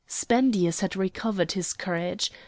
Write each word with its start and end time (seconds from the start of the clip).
Spendius 0.07 0.79
had 0.79 0.95
recovered 0.95 1.51
his 1.51 1.73
courage. 1.73 2.31